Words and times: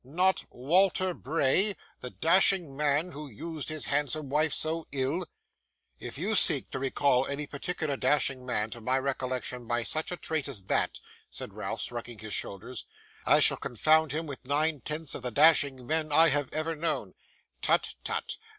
'Not 0.03 0.45
Walter 0.49 1.13
Bray! 1.13 1.75
The 1.99 2.09
dashing 2.09 2.75
man, 2.75 3.11
who 3.11 3.27
used 3.27 3.69
his 3.69 3.85
handsome 3.85 4.29
wife 4.31 4.51
so 4.51 4.87
ill?' 4.91 5.27
'If 5.99 6.17
you 6.17 6.33
seek 6.33 6.71
to 6.71 6.79
recall 6.79 7.27
any 7.27 7.45
particular 7.45 7.95
dashing 7.95 8.43
man 8.43 8.71
to 8.71 8.81
my 8.81 8.97
recollection 8.97 9.67
by 9.67 9.83
such 9.83 10.11
a 10.11 10.17
trait 10.17 10.47
as 10.47 10.63
that,' 10.63 10.97
said 11.29 11.53
Ralph, 11.53 11.81
shrugging 11.81 12.17
his 12.17 12.33
shoulders, 12.33 12.87
'I 13.27 13.41
shall 13.41 13.57
confound 13.57 14.11
him 14.11 14.25
with 14.25 14.43
nine 14.47 14.81
tenths 14.83 15.13
of 15.13 15.21
the 15.21 15.29
dashing 15.29 15.85
men 15.85 16.11
I 16.11 16.29
have 16.29 16.51
ever 16.51 16.75
known.' 16.75 17.13
'Tut, 17.61 17.93
tut. 18.03 18.37